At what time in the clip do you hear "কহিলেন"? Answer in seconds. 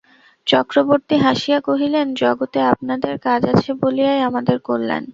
1.59-2.07